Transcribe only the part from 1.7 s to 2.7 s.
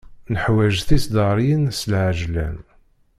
s lεeǧlan.